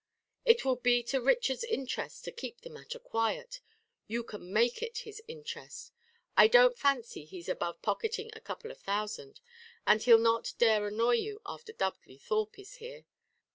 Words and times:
It 0.45 0.65
will 0.65 0.77
be 0.77 1.03
to 1.03 1.21
Richard's 1.21 1.63
interest 1.63 2.25
to 2.25 2.31
keep 2.31 2.61
the 2.61 2.71
matter 2.71 2.97
quiet 2.97 3.61
you 4.07 4.23
can 4.23 4.51
make 4.51 4.81
it 4.81 4.97
his 5.05 5.21
interest: 5.27 5.91
I 6.35 6.47
don't 6.47 6.75
fancy 6.75 7.23
he's 7.23 7.47
above 7.47 7.83
pocketing 7.83 8.31
a 8.33 8.41
couple 8.41 8.71
of 8.71 8.79
thousands. 8.79 9.39
And 9.85 10.01
he'll 10.01 10.17
not 10.17 10.55
dare 10.57 10.87
annoy 10.87 11.17
you 11.17 11.39
after 11.45 11.71
Dudley 11.71 12.17
Thorpe 12.17 12.57
is 12.57 12.77
here. 12.77 13.05